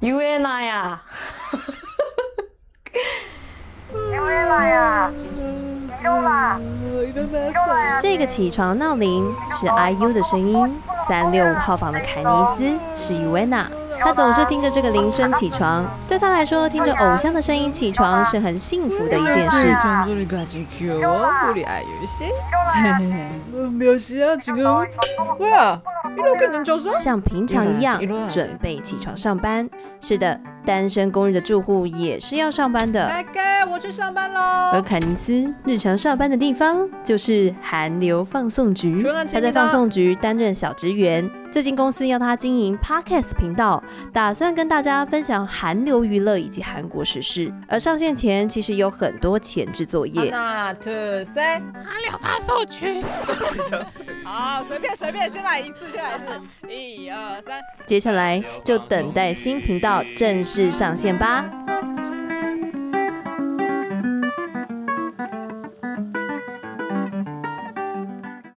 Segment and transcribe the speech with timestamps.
[0.00, 0.94] 유엔아야
[3.90, 4.46] 유엔
[8.00, 13.64] 这个起床闹铃是 IU 的声音，三六五号房的凯尼斯是 Uena，
[14.00, 15.84] 他总是听着这个铃声起床。
[16.06, 19.74] 对他来说，听着偶像的声音起床是很幸福的一件事。
[27.00, 29.68] 像平常一样准备起床上班。
[30.00, 33.10] 是的，单身公寓的住户也是要上班的。
[33.70, 34.40] 我去上班喽。
[34.72, 41.28] 而凯尼斯日常上班的地方就是韩流放送局，他在放送局担任小职员。
[41.50, 47.52] 最近公司要他经营 Podcast 频道，打算跟大家分享韩流娱乐以及韩国时事。
[47.66, 50.30] 而上线前其实有很多前置作业。
[50.30, 53.02] 那 two three，韩流放送局。
[54.30, 57.58] 好，随便随便，先来一次，先来一次，一二三。
[57.86, 61.46] 接下来就等待新频道正式上线吧。